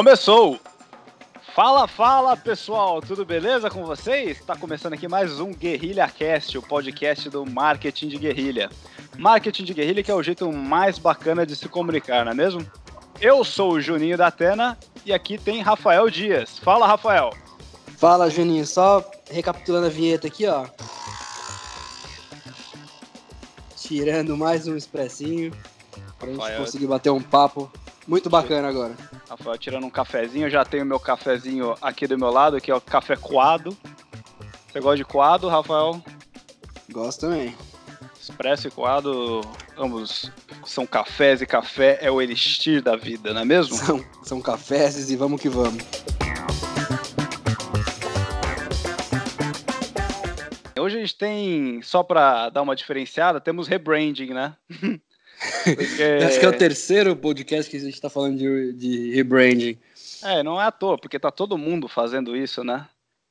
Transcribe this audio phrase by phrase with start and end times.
[0.00, 0.58] Começou!
[1.54, 4.38] Fala, fala pessoal, tudo beleza com vocês?
[4.38, 8.70] Está começando aqui mais um Guerrilha Cast, o podcast do marketing de guerrilha.
[9.18, 12.66] Marketing de guerrilha que é o jeito mais bacana de se comunicar, não é mesmo?
[13.20, 16.58] Eu sou o Juninho da Atena e aqui tem Rafael Dias.
[16.58, 17.34] Fala, Rafael!
[17.98, 20.64] Fala, Juninho, só recapitulando a vinheta aqui, ó.
[23.76, 25.52] Tirando mais um expressinho
[26.18, 26.48] pra Rafael.
[26.48, 27.70] gente conseguir bater um papo
[28.08, 28.96] muito bacana agora.
[29.30, 32.74] Rafael tirando um cafezinho, eu já tenho meu cafezinho aqui do meu lado, que é
[32.74, 33.76] o café coado.
[34.66, 36.02] Você gosta de coado, Rafael?
[36.90, 37.54] Gosto também.
[38.20, 39.40] Expresso e coado,
[39.78, 40.32] ambos
[40.64, 43.76] são cafés e café é o elixir da vida, não é mesmo?
[43.76, 45.84] São, são cafés e vamos que vamos.
[50.76, 54.56] Hoje a gente tem, só para dar uma diferenciada, temos rebranding, né?
[55.64, 56.02] Porque...
[56.26, 59.78] Acho que é o terceiro podcast que a gente está falando de, de rebranding.
[60.22, 62.86] É, não é à toa, porque tá todo mundo fazendo isso, né?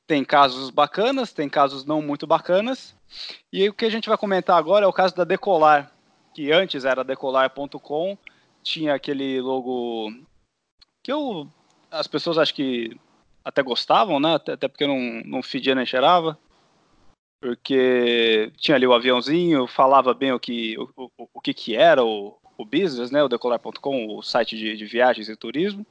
[0.06, 2.94] Tem casos bacanas, tem casos não muito bacanas.
[3.52, 5.92] E o que a gente vai comentar agora é o caso da Decolar,
[6.34, 8.18] que antes era decolar.com,
[8.62, 10.12] tinha aquele logo
[11.02, 11.48] que eu,
[11.90, 12.96] as pessoas acho que
[13.44, 14.34] até gostavam, né?
[14.34, 16.36] Até, porque não, não fedia nem cheirava
[17.40, 22.04] porque tinha ali o aviãozinho, falava bem o que, o, o, o que, que era
[22.04, 25.86] o, o business, né, o decolar.com, o site de, de viagens e turismo.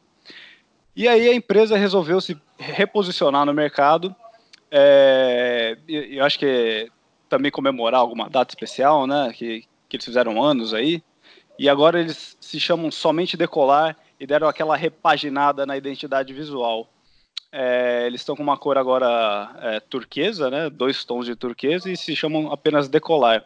[0.95, 4.13] E aí a empresa resolveu se reposicionar no mercado.
[4.69, 6.91] É, eu acho que
[7.29, 9.31] também comemorar alguma data especial, né?
[9.33, 11.01] Que, que eles fizeram anos aí.
[11.57, 16.89] E agora eles se chamam somente Decolar e deram aquela repaginada na identidade visual.
[17.51, 20.69] É, eles estão com uma cor agora é, turquesa, né?
[20.69, 23.45] Dois tons de turquesa e se chamam apenas Decolar.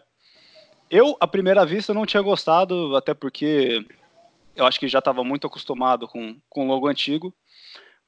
[0.90, 3.86] Eu, à primeira vista, não tinha gostado, até porque
[4.56, 7.34] eu acho que já estava muito acostumado com, com o logo antigo.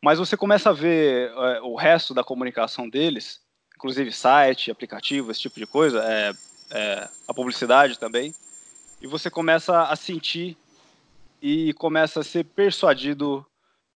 [0.02, 3.42] Mas você começa a ver é, o resto da comunicação deles,
[3.76, 6.32] inclusive site, aplicativo, esse tipo de coisa, é,
[6.72, 8.34] é, a publicidade também,
[9.02, 10.58] e você começa a sentir
[11.42, 13.46] e começa a ser persuadido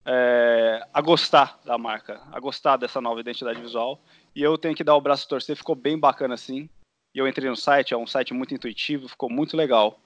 [0.10, 4.02] é, a gostar da marca, a gostar dessa nova identidade visual.
[4.34, 6.70] E eu tenho que dar o braço a torcer, ficou bem bacana assim.
[7.14, 10.00] E eu entrei no site, é um site muito intuitivo, ficou muito legal.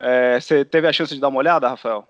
[0.00, 2.08] É, você teve a chance de dar uma olhada, Rafael?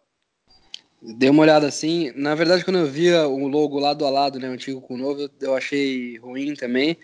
[1.02, 2.12] Dei uma olhada assim.
[2.16, 5.28] Na verdade, quando eu via o logo lado a lado, né, antigo com o novo,
[5.38, 6.96] eu achei ruim também.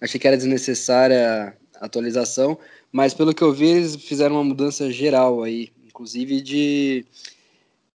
[0.00, 2.58] Achei que era desnecessária a atualização.
[2.92, 7.06] Mas pelo que eu vi, eles fizeram uma mudança geral aí, inclusive de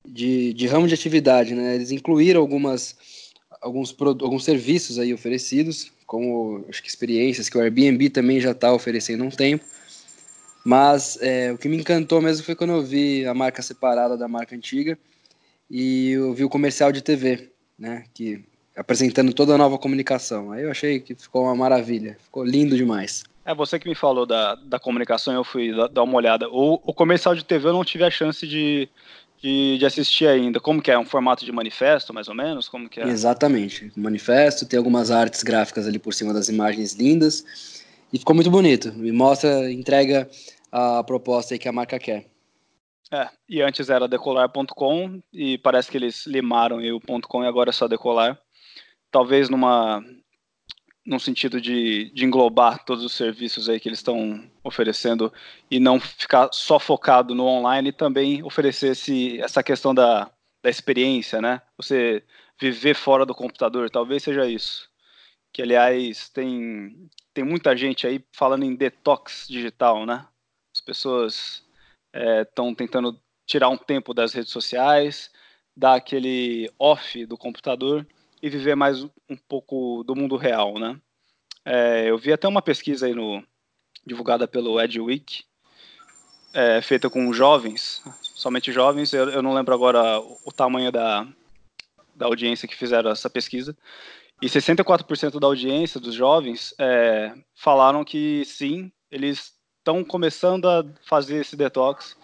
[0.06, 1.76] de, de ramo de atividade, né?
[1.76, 2.96] Eles incluíram algumas,
[3.62, 8.74] alguns, alguns serviços aí oferecidos, como acho que experiências que o Airbnb também já está
[8.74, 9.64] oferecendo há um tempo.
[10.66, 14.28] Mas é, o que me encantou mesmo foi quando eu vi a marca separada da
[14.28, 14.98] marca antiga
[15.70, 18.06] e eu vi o comercial de TV, né?
[18.14, 18.44] Que
[18.76, 20.52] apresentando toda a nova comunicação.
[20.52, 23.24] Aí eu achei que ficou uma maravilha, ficou lindo demais.
[23.46, 26.50] É você que me falou da, da comunicação, eu fui dar uma olhada.
[26.50, 28.88] O, o comercial de TV eu não tive a chance de,
[29.44, 30.58] de, de assistir ainda.
[30.58, 30.98] Como que é?
[30.98, 32.70] Um formato de manifesto, mais ou menos?
[32.70, 33.04] Como que é?
[33.04, 33.92] Exatamente.
[33.94, 37.84] Manifesto, tem algumas artes gráficas ali por cima das imagens lindas.
[38.12, 38.88] E ficou muito bonito.
[39.04, 40.30] E mostra, entrega
[40.72, 42.26] a proposta aí que a marca quer.
[43.12, 47.74] É, e antes era decolar.com e parece que eles limaram o .com e agora é
[47.74, 48.40] só decolar.
[49.12, 50.02] Talvez numa
[51.06, 55.32] no sentido de, de englobar todos os serviços aí que eles estão oferecendo
[55.70, 60.32] e não ficar só focado no online e também oferecer esse, essa questão da,
[60.64, 61.62] da experiência, né?
[61.78, 62.24] Você
[62.60, 64.90] viver fora do computador, talvez seja isso.
[65.52, 70.26] Que, aliás, tem, tem muita gente aí falando em detox digital, né?
[70.74, 71.66] As pessoas
[72.14, 75.30] estão é, tentando tirar um tempo das redes sociais,
[75.76, 78.08] dar aquele off do computador
[78.44, 81.00] e viver mais um pouco do mundo real, né?
[81.64, 83.42] É, eu vi até uma pesquisa aí no,
[84.06, 85.46] divulgada pelo EdWeek,
[86.54, 88.04] é, feita com jovens,
[88.36, 91.26] somente jovens, eu, eu não lembro agora o, o, tamanho da,
[92.14, 93.78] da audiência que fizeram essa pesquisa,
[94.42, 101.38] e 64% da audiência dos jovens é, falaram que sim, eles estão começando a fazer
[101.38, 102.18] esse detox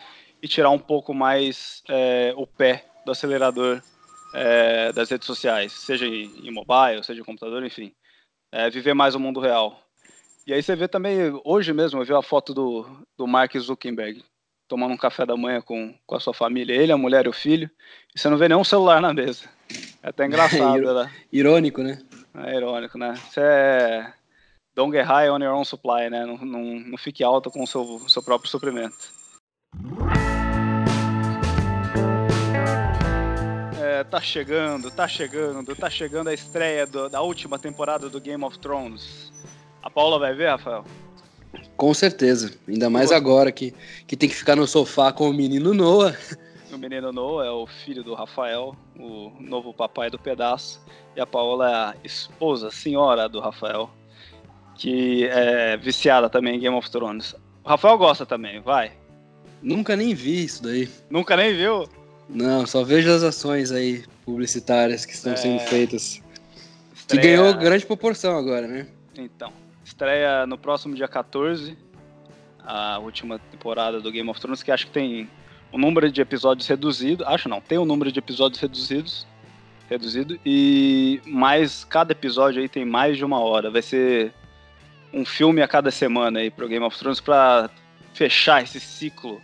[0.43, 3.81] e tirar um pouco mais é, o pé do acelerador
[4.33, 7.93] é, das redes sociais, seja em mobile, seja em computador, enfim.
[8.51, 9.79] É, viver mais o mundo real.
[10.45, 12.85] E aí você vê também, hoje mesmo, eu vi a foto do,
[13.17, 14.23] do Mark Zuckerberg
[14.67, 17.33] tomando um café da manhã com, com a sua família, ele, a mulher e o
[17.33, 17.69] filho,
[18.15, 19.49] e você não vê nenhum celular na mesa.
[20.01, 21.11] É até engraçado, né?
[21.33, 21.99] Irônico, né?
[22.35, 23.15] É irônico, né?
[23.15, 24.13] Você é...
[24.75, 26.25] Don't get high on your own supply, né?
[26.25, 29.11] Não, não, não fique alto com o seu, seu próprio suprimento.
[34.03, 38.57] Tá chegando, tá chegando, tá chegando a estreia do, da última temporada do Game of
[38.59, 39.31] Thrones.
[39.81, 40.83] A Paula vai ver, Rafael?
[41.77, 42.53] Com certeza.
[42.67, 43.73] Ainda mais agora que,
[44.05, 46.15] que tem que ficar no sofá com o menino Noah.
[46.71, 50.79] O menino Noah é o filho do Rafael, o novo papai do pedaço.
[51.15, 53.89] E a Paola é a esposa, senhora do Rafael,
[54.75, 57.33] que é viciada também em Game of Thrones.
[57.63, 58.91] O Rafael gosta também, vai.
[59.61, 60.87] Nunca nem vi isso daí.
[61.09, 61.87] Nunca nem viu?
[62.29, 65.35] Não, só vejo as ações aí publicitárias que estão é...
[65.35, 66.21] sendo feitas.
[66.93, 67.21] Estreia...
[67.21, 68.87] Que ganhou grande proporção agora, né?
[69.17, 69.51] Então,
[69.83, 71.75] estreia no próximo dia 14,
[72.63, 75.27] a última temporada do Game of Thrones, que acho que tem
[75.73, 77.25] um número de episódios reduzido.
[77.25, 79.27] Acho não, tem um número de episódios reduzidos.
[79.89, 80.39] Reduzido.
[80.45, 83.71] E mais cada episódio aí tem mais de uma hora.
[83.71, 84.31] Vai ser
[85.11, 87.71] um filme a cada semana aí pro Game of Thrones para
[88.13, 89.41] fechar esse ciclo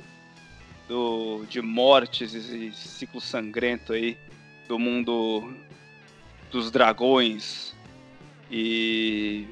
[0.87, 4.17] do, de mortes, esse ciclo sangrento aí
[4.67, 5.53] do mundo
[6.51, 7.73] dos dragões.
[8.51, 9.47] E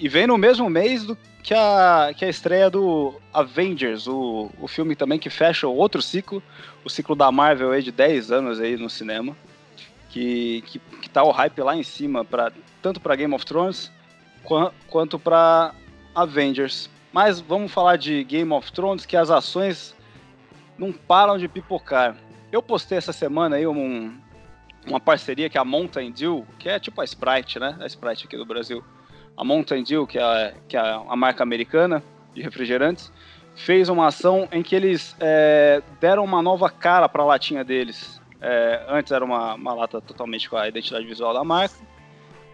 [0.00, 4.66] e vem no mesmo mês do que a, que a estreia do Avengers, o, o
[4.66, 6.42] filme também que fecha outro ciclo,
[6.82, 9.36] o ciclo da Marvel aí de 10 anos aí no cinema,
[10.08, 12.50] que, que, que tá o hype lá em cima, pra,
[12.80, 13.92] tanto para Game of Thrones
[14.88, 15.74] quanto para
[16.14, 16.88] Avengers.
[17.12, 19.94] Mas vamos falar de Game of Thrones, que as ações
[20.80, 22.16] não param de pipocar.
[22.50, 24.18] Eu postei essa semana aí um,
[24.86, 27.76] uma parceria que é a Mountain Dew, que é tipo a Sprite, né?
[27.78, 28.82] A Sprite aqui do Brasil
[29.36, 32.02] a Mountain Dew, que é, que é a marca americana
[32.34, 33.12] de refrigerantes,
[33.54, 38.20] fez uma ação em que eles é, deram uma nova cara para a latinha deles.
[38.40, 41.74] É, antes era uma, uma lata totalmente com a identidade visual da marca.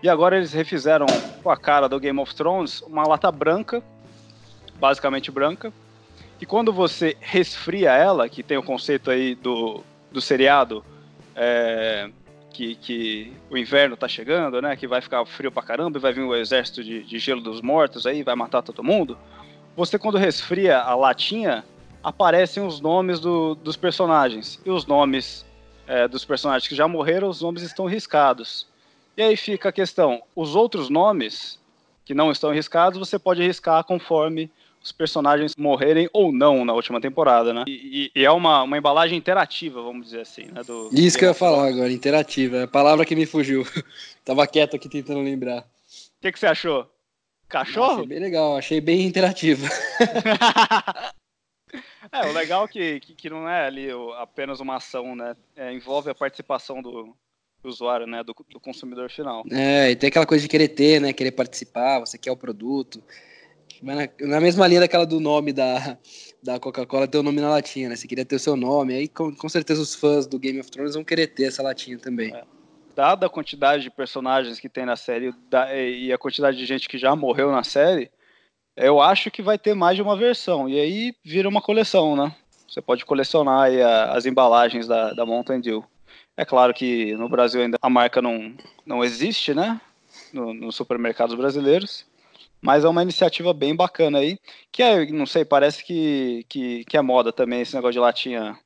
[0.03, 1.07] E agora eles refizeram
[1.43, 3.83] com a cara do Game of Thrones uma lata branca,
[4.79, 5.73] basicamente branca.
[6.41, 10.85] E quando você resfria ela, que tem o conceito aí do, do seriado,
[11.35, 12.11] é,
[12.51, 14.77] que, que o inverno tá chegando, né?
[14.77, 17.61] Que vai ficar frio pra caramba e vai vir o exército de, de gelo dos
[17.61, 19.19] mortos aí, vai matar todo mundo.
[19.77, 21.65] Você, quando resfria a latinha,
[22.03, 24.61] aparecem os nomes do, dos personagens.
[24.65, 25.45] E os nomes
[25.87, 28.67] é, dos personagens que já morreram, os nomes estão riscados.
[29.17, 31.61] E aí fica a questão: os outros nomes
[32.05, 34.51] que não estão riscados, você pode riscar conforme
[34.87, 37.65] os personagens morrerem ou não na última temporada, né?
[37.67, 40.63] E, e, e é uma, uma embalagem interativa, vamos dizer assim, né?
[40.63, 42.59] Do, Isso que eu ia falar agora, interativa.
[42.59, 43.65] É a palavra que me fugiu.
[44.25, 45.63] Tava quieto aqui tentando lembrar.
[45.63, 46.89] O que, que você achou?
[47.49, 47.95] Cachorro?
[47.95, 49.67] Achei bem legal, achei bem interativa.
[52.13, 53.89] é, o legal é que, que, que, não é ali
[54.19, 55.35] apenas uma ação, né?
[55.57, 57.13] É, envolve a participação do,
[57.61, 58.23] do usuário, né?
[58.23, 59.45] Do, do, consumidor final.
[59.51, 61.13] É, e tem aquela coisa de querer ter, né?
[61.13, 63.03] Querer participar, você quer o produto.
[63.83, 65.99] Na, na, mesma linha daquela do nome da,
[66.43, 67.97] da Coca-Cola, ter o nome na latinha, né?
[67.97, 68.95] Você queria ter o seu nome.
[68.95, 71.99] Aí com, com certeza os fãs do Game of Thrones vão querer ter essa latinha
[71.99, 72.35] também.
[72.35, 72.45] É.
[72.95, 75.35] Dada a quantidade de personagens que tem na série
[75.99, 78.11] e a quantidade de gente que já morreu na série,
[78.75, 80.69] eu acho que vai ter mais de uma versão.
[80.69, 82.35] E aí vira uma coleção, né?
[82.67, 85.85] Você pode colecionar a, as embalagens da, da Mountain Dew.
[86.37, 88.55] É claro que no Brasil ainda a marca não,
[88.85, 89.81] não existe, né?
[90.33, 92.05] No, nos supermercados brasileiros.
[92.67, 94.41] Mas é uma iniciativa bem bacana aí,
[94.73, 98.59] que é, não sei, parece que, que, que é moda também esse negócio de latinha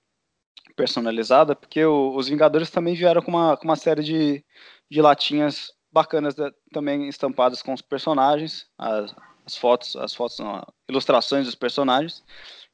[0.74, 4.42] personalizada, porque o, os Vingadores também vieram com uma, com uma série de,
[4.90, 9.14] de latinhas bacanas da, também estampadas com os personagens, as,
[9.44, 12.24] as fotos, as fotos, não, ilustrações dos personagens,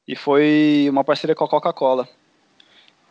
[0.06, 2.09] e foi uma parceria com a Coca-Cola.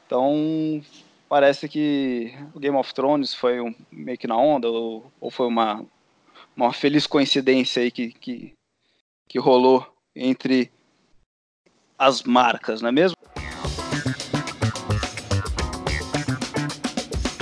[0.05, 0.81] Então,
[1.27, 5.48] parece que o Game of Thrones foi um, meio que na onda, ou, ou foi
[5.48, 5.86] uma,
[6.55, 8.53] uma feliz coincidência aí que, que,
[9.27, 9.85] que rolou
[10.15, 10.71] entre
[11.97, 13.15] as marcas, não é mesmo?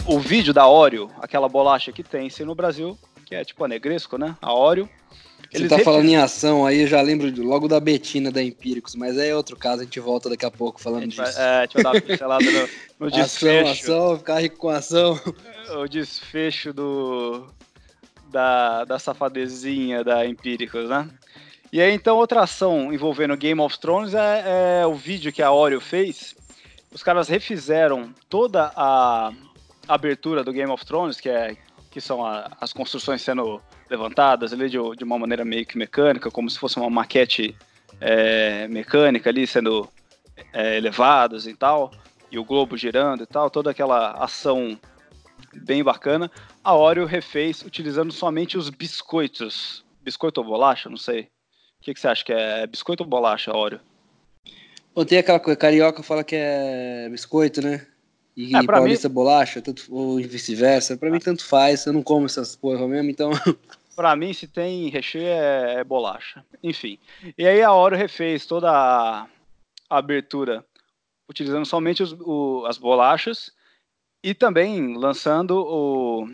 [0.05, 3.67] O vídeo da Oreo, aquela bolacha que tem sim no Brasil, que é tipo a
[3.67, 4.35] Negresco, né?
[4.41, 4.89] A Oreo.
[5.51, 9.17] Você tá falando em ação aí, eu já lembro logo da Betina da Empíricos, mas
[9.19, 11.21] é outro caso, a gente volta daqui a pouco falando a disso.
[11.21, 13.71] Vai, é, a gente vai dar uma pincelada no, no desfecho.
[13.71, 15.19] Ação, ação, ficar rico com ação.
[15.77, 17.47] O desfecho do,
[18.33, 21.07] da, da safadezinha da Empíricos, né?
[21.71, 25.51] E aí, então, outra ação envolvendo Game of Thrones é, é o vídeo que a
[25.51, 26.35] Oreo fez.
[26.91, 29.31] Os caras refizeram toda a
[29.87, 31.55] abertura do Game of Thrones, que, é,
[31.89, 36.29] que são a, as construções sendo levantadas ali de, de, uma maneira meio que mecânica,
[36.29, 37.55] como se fosse uma maquete
[37.99, 39.89] é, mecânica ali sendo
[40.51, 41.91] é, e tal,
[42.31, 44.77] e o globo girando e tal, toda aquela ação
[45.55, 46.29] bem bacana.
[46.63, 49.83] A Oreo refez utilizando somente os biscoitos.
[50.01, 50.89] Biscoito ou bolacha?
[50.89, 51.23] Não sei.
[51.23, 52.65] O que, que você acha que é?
[52.65, 53.81] Biscoito ou bolacha, Oreo?
[54.95, 57.85] Bom, tem aquela coisa, carioca fala que é biscoito, né?
[58.35, 59.15] E é, Paulista mim...
[59.15, 60.95] bolacha, tanto, ou vice-versa.
[60.95, 61.85] Pra mim, tanto faz.
[61.85, 63.31] Eu não como essas porra mesmo, então.
[63.95, 66.43] Pra mim, se tem recheio, é, é bolacha.
[66.63, 66.97] Enfim.
[67.37, 69.27] E aí a Oreo refez toda a,
[69.89, 70.65] abertura
[71.29, 73.51] utilizando somente os, o, as bolachas
[74.23, 76.27] e também lançando o,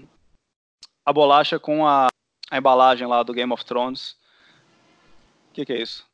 [1.09, 2.07] a bolacha com a,
[2.51, 4.11] a embalagem lá do Game of Thrones.
[5.49, 6.05] O que, que é isso?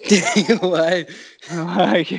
[0.60, 1.06] Uai.
[1.50, 2.04] Uai.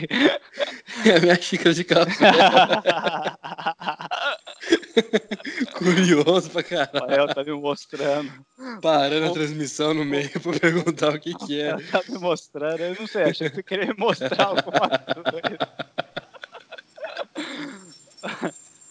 [1.06, 2.32] É a minha xícara de café.
[5.74, 6.92] Curioso pra caralho.
[6.94, 8.32] Rafael tá me mostrando.
[8.80, 11.75] Parando a transmissão no meio pra perguntar o que que é.
[11.92, 14.88] Tá me mostrando, eu não sei, achei que você queria me mostrar alguma
[15.32, 15.58] coisa.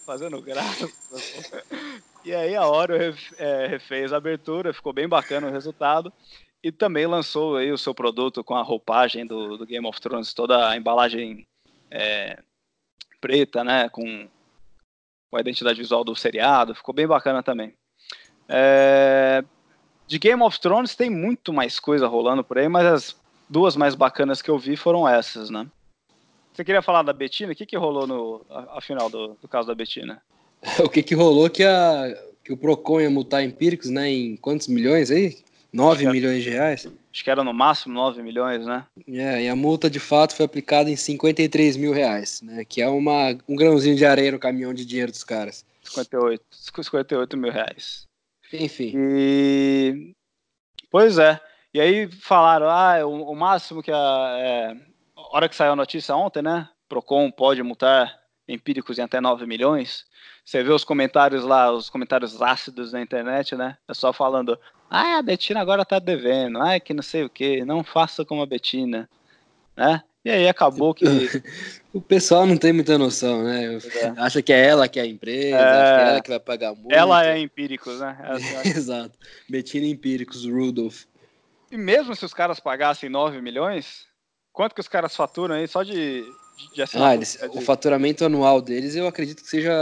[0.05, 0.87] Fazendo graça.
[2.25, 6.11] E aí a Oreo é, refez a abertura, ficou bem bacana o resultado.
[6.63, 10.33] E também lançou aí o seu produto com a roupagem do, do Game of Thrones,
[10.33, 11.45] toda a embalagem
[11.91, 12.41] é,
[13.19, 13.89] preta, né?
[13.89, 14.29] Com,
[15.29, 16.73] com a identidade visual do seriado.
[16.73, 17.73] Ficou bem bacana também.
[18.47, 19.43] É,
[20.07, 23.95] de Game of Thrones tem muito mais coisa rolando por aí, mas as duas mais
[23.95, 25.67] bacanas que eu vi foram essas, né?
[26.53, 27.51] Você queria falar da Betina?
[27.51, 28.45] O que, que rolou no
[28.79, 30.21] final do, do caso da Betina?
[30.83, 34.09] o que, que rolou que, a, que o Procon ia multar empíricos, né?
[34.09, 35.37] Em quantos milhões aí?
[35.71, 36.87] 9 milhões de reais?
[37.11, 38.85] Acho que era no máximo 9 milhões, né?
[39.07, 42.63] É, e a multa de fato foi aplicada em 53 mil reais, né?
[42.63, 45.65] Que é uma, um grãozinho de areia no caminhão de dinheiro dos caras.
[45.83, 48.07] 58, 58 mil reais.
[48.51, 48.93] Enfim.
[48.95, 50.13] E.
[50.89, 51.39] Pois é.
[51.73, 54.35] E aí falaram, ah, o, o máximo que a.
[54.39, 54.77] É,
[55.15, 56.69] hora que saiu a notícia ontem, né?
[56.87, 58.15] Procon pode multar
[58.47, 60.05] empíricos em até 9 milhões.
[60.43, 63.77] Você vê os comentários lá, os comentários ácidos na internet, né?
[63.87, 64.59] É só falando,
[64.89, 68.41] ah, a Betina agora tá devendo, ah, que não sei o que, não faça como
[68.41, 69.09] a Betina,
[69.75, 70.03] né?
[70.25, 71.03] E aí acabou que.
[71.93, 73.75] o pessoal não tem muita noção, né?
[73.75, 74.13] É.
[74.17, 75.61] Acha que é ela que é a empresa, é...
[75.61, 76.93] acha que é ela que vai pagar muito.
[76.93, 78.17] Ela é Empíricos, né?
[78.63, 79.17] Exato.
[79.49, 81.03] Betina Empíricos, Rudolph.
[81.71, 84.05] E mesmo se os caras pagassem 9 milhões,
[84.53, 86.23] quanto que os caras faturam aí só de,
[86.73, 89.73] de ah, eles, o faturamento anual deles eu acredito que seja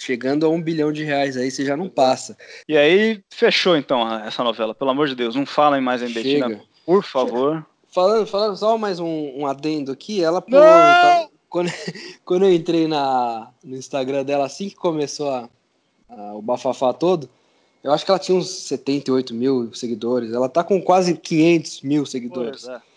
[0.00, 2.36] chegando a um bilhão de reais aí, você já não passa.
[2.68, 6.60] E aí fechou então essa novela, pelo amor de Deus, não falem mais em Betina,
[6.84, 7.64] por favor.
[7.88, 11.70] Falando, falando só mais um, um adendo aqui, ela pulou, tá, quando,
[12.24, 15.48] quando eu entrei na, no Instagram dela, assim que começou a,
[16.08, 17.28] a, o bafafá todo,
[17.82, 22.06] eu acho que ela tinha uns 78 mil seguidores, ela tá com quase 500 mil
[22.06, 22.64] seguidores.
[22.64, 22.89] Pois é.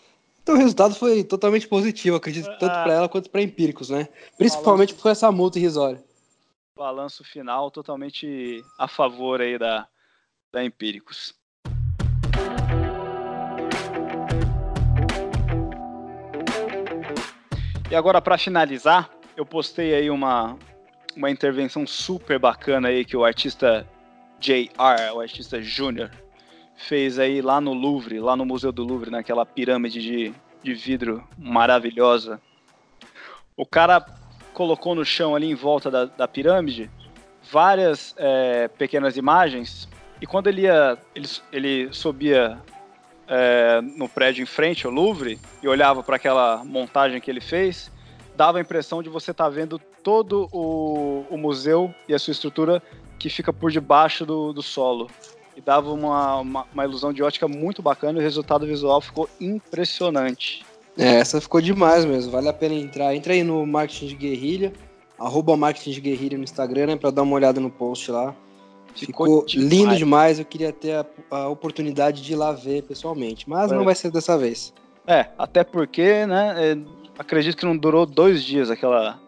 [0.44, 4.08] Então o resultado foi totalmente positivo, acredito, tanto para ela quanto para empíricos, né?
[4.36, 5.02] Principalmente Balanço...
[5.02, 6.04] por essa multa irrisória.
[6.76, 9.88] Balanço final totalmente a favor aí da,
[10.52, 11.34] da empíricos.
[17.90, 20.58] E agora para finalizar, eu postei aí uma,
[21.16, 23.88] uma intervenção super bacana aí que o artista
[24.38, 26.10] JR, o artista Júnior,
[26.76, 31.26] fez aí lá no Louvre, lá no Museu do Louvre, naquela pirâmide de, de vidro
[31.38, 32.40] maravilhosa.
[33.56, 34.04] O cara
[34.52, 36.90] colocou no chão ali em volta da, da pirâmide
[37.50, 39.88] várias é, pequenas imagens
[40.20, 42.58] e quando ele ia, ele, ele subia
[43.28, 47.90] é, no prédio em frente ao Louvre e olhava para aquela montagem que ele fez,
[48.36, 52.32] dava a impressão de você estar tá vendo todo o, o museu e a sua
[52.32, 52.82] estrutura
[53.18, 55.08] que fica por debaixo do, do solo
[55.56, 59.28] e dava uma, uma, uma, ilusão de ótica muito bacana e o resultado visual ficou
[59.40, 60.64] impressionante.
[60.96, 63.14] É, essa ficou demais mesmo, vale a pena entrar.
[63.14, 64.72] Entra aí no Marketing de Guerrilha,
[65.18, 68.34] arroba Marketing de Guerrilha no Instagram, né, pra dar uma olhada no post lá.
[68.94, 69.70] Ficou, ficou demais.
[69.72, 73.74] lindo demais, eu queria ter a, a, oportunidade de ir lá ver pessoalmente, mas é.
[73.74, 74.72] não vai ser dessa vez.
[75.06, 76.78] É, até porque, né, é,
[77.18, 79.20] acredito que não durou dois dias aquela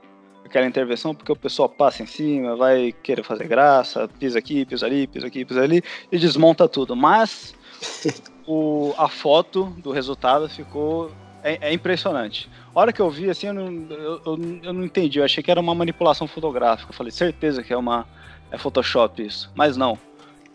[0.46, 4.86] aquela intervenção, porque o pessoal passa em cima, vai querer fazer graça, pisa aqui, pisa
[4.86, 6.96] ali, pisa aqui, pisa ali, e desmonta tudo.
[6.96, 7.54] Mas
[8.46, 11.10] o, a foto do resultado ficou.
[11.42, 12.50] É, é, impressionante.
[12.74, 15.20] A hora que eu vi, assim, eu não, eu, eu, eu não entendi.
[15.20, 16.90] Eu achei que era uma manipulação fotográfica.
[16.90, 18.04] Eu falei, certeza que é uma.
[18.50, 19.50] É Photoshop isso.
[19.54, 19.96] Mas não.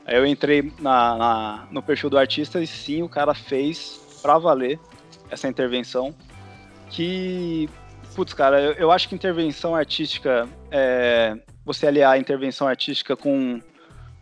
[0.05, 4.37] Aí eu entrei na, na, no perfil do artista e sim, o cara fez pra
[4.37, 4.79] valer
[5.29, 6.13] essa intervenção.
[6.89, 7.69] Que
[8.15, 13.61] Putz, cara, eu, eu acho que intervenção artística, é, você aliar intervenção artística com,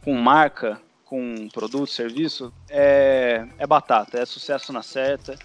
[0.03, 5.35] com marca, com produto, serviço, é, é batata, é sucesso na certa,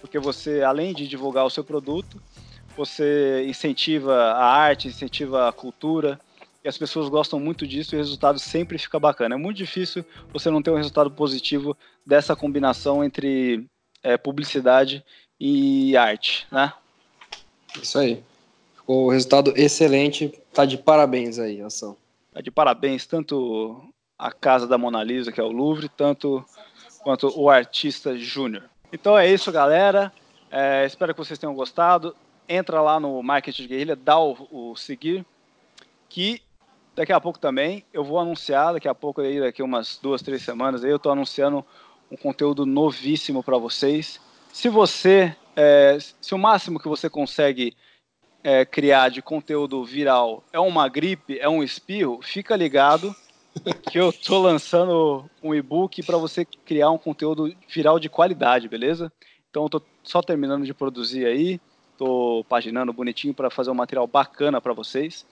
[0.00, 2.20] porque você, além de divulgar o seu produto,
[2.76, 6.20] você incentiva a arte, incentiva a cultura,
[6.62, 9.36] e as pessoas gostam muito disso e o resultado sempre fica bacana.
[9.36, 13.64] É muito difícil você não ter um resultado positivo dessa combinação entre
[14.02, 15.02] é, publicidade
[15.40, 16.72] e arte, né?
[17.82, 18.22] Isso aí.
[18.86, 21.96] o resultado excelente, tá de parabéns aí, ação.
[22.32, 23.82] Tá de parabéns tanto
[24.18, 26.44] a casa da Mona Lisa, que é o Louvre, tanto
[27.02, 28.64] quanto o artista Júnior.
[28.92, 30.12] Então é isso, galera.
[30.50, 32.16] É, espero que vocês tenham gostado.
[32.48, 35.24] Entra lá no Marketing de Guerrilha, dá o, o seguir,
[36.08, 36.40] que
[36.94, 40.42] daqui a pouco também eu vou anunciar, daqui a pouco aí, daqui umas duas, três
[40.42, 41.64] semanas aí, eu estou anunciando
[42.10, 44.20] um conteúdo novíssimo para vocês.
[44.52, 47.74] Se você, é, se o máximo que você consegue
[48.44, 53.14] é, criar de conteúdo viral é uma gripe, é um espirro, fica ligado
[53.90, 59.10] que eu tô lançando um e-book para você criar um conteúdo viral de qualidade, beleza?
[59.50, 61.58] Então eu tô só terminando de produzir aí,
[61.96, 65.24] tô paginando bonitinho para fazer um material bacana para vocês.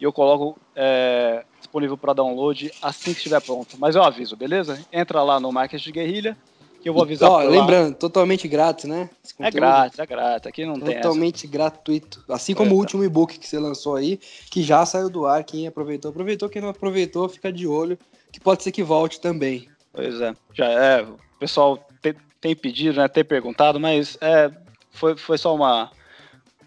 [0.00, 3.76] E eu coloco é, disponível para download assim que estiver pronto.
[3.78, 4.84] Mas eu aviso, beleza?
[4.92, 6.36] Entra lá no Market de Guerrilha
[6.80, 7.30] que eu vou avisar.
[7.30, 9.08] Ó, lembrando, totalmente grátis, né?
[9.38, 10.46] É grátis, é grátis.
[10.46, 12.24] Aqui não totalmente tem Totalmente gratuito.
[12.28, 14.18] Assim como é, o último e-book que você lançou aí,
[14.50, 15.44] que já saiu do ar.
[15.44, 16.48] Quem aproveitou, aproveitou.
[16.48, 17.98] Quem não aproveitou, fica de olho,
[18.32, 19.68] que pode ser que volte também.
[19.92, 20.34] Pois é.
[20.54, 21.02] Já é.
[21.02, 23.08] O pessoal tem, tem pedido, né?
[23.08, 24.50] Tem perguntado, mas é,
[24.90, 25.90] foi, foi só uma,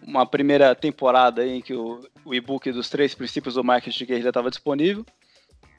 [0.01, 4.05] uma primeira temporada aí em que o, o e-book dos três princípios do marketing de
[4.05, 5.05] guerrilha estava disponível.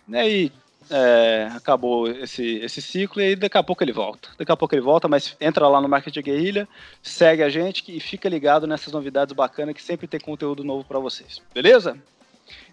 [0.06, 0.52] Né, e
[0.90, 4.28] é, acabou esse, esse ciclo e aí daqui a pouco ele volta.
[4.38, 6.68] Daqui a pouco ele volta, mas entra lá no Marketing Guerrilha,
[7.02, 10.98] segue a gente e fica ligado nessas novidades bacanas que sempre tem conteúdo novo para
[10.98, 11.40] vocês.
[11.52, 11.96] Beleza?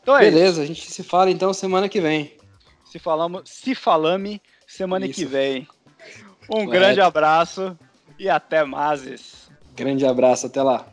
[0.01, 0.62] Então é Beleza, isso.
[0.62, 2.36] a gente se fala então semana que vem.
[2.86, 5.15] Se falamos, se falame semana isso.
[5.15, 5.68] que vem.
[6.50, 7.77] Um grande abraço
[8.20, 9.50] e até mais.
[9.75, 10.86] Grande abraço, até lá.